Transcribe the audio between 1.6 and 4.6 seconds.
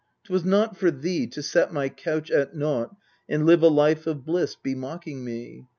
my couch at naught And live a life of bliss,